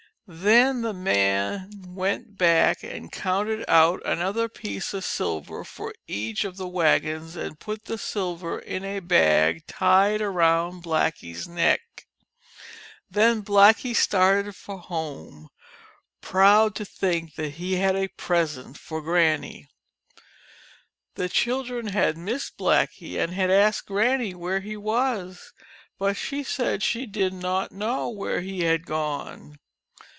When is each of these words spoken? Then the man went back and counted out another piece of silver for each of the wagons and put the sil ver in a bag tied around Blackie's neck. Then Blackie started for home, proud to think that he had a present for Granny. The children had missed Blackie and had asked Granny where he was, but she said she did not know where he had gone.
Then 0.33 0.81
the 0.81 0.93
man 0.93 1.73
went 1.93 2.37
back 2.37 2.83
and 2.83 3.11
counted 3.11 3.65
out 3.67 4.01
another 4.05 4.47
piece 4.47 4.93
of 4.93 5.03
silver 5.03 5.65
for 5.65 5.93
each 6.07 6.45
of 6.45 6.55
the 6.55 6.69
wagons 6.69 7.35
and 7.35 7.59
put 7.59 7.83
the 7.83 7.97
sil 7.99 8.39
ver 8.39 8.59
in 8.59 8.85
a 8.85 9.01
bag 9.01 9.67
tied 9.67 10.21
around 10.21 10.83
Blackie's 10.85 11.49
neck. 11.49 11.81
Then 13.09 13.41
Blackie 13.43 13.93
started 13.93 14.55
for 14.55 14.77
home, 14.77 15.49
proud 16.21 16.75
to 16.75 16.85
think 16.85 17.35
that 17.35 17.55
he 17.55 17.75
had 17.75 17.97
a 17.97 18.07
present 18.07 18.77
for 18.77 19.01
Granny. 19.01 19.67
The 21.15 21.27
children 21.27 21.87
had 21.87 22.17
missed 22.17 22.57
Blackie 22.57 23.21
and 23.21 23.33
had 23.33 23.51
asked 23.51 23.85
Granny 23.87 24.33
where 24.33 24.61
he 24.61 24.77
was, 24.77 25.51
but 25.99 26.15
she 26.15 26.41
said 26.41 26.83
she 26.83 27.05
did 27.05 27.33
not 27.33 27.73
know 27.73 28.07
where 28.09 28.39
he 28.39 28.61
had 28.61 28.85
gone. 28.85 29.57